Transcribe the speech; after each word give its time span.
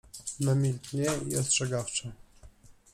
namiętnie 0.39 1.05
i 1.29 1.37
ostrzegawczo. 1.37 2.07